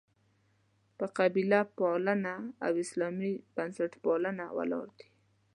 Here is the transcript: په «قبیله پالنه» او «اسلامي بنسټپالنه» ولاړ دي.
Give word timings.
په 0.97 1.05
«قبیله 1.17 1.59
پالنه» 1.77 2.35
او 2.65 2.71
«اسلامي 2.83 3.33
بنسټپالنه» 3.55 4.45
ولاړ 4.57 4.87
دي. 4.97 5.07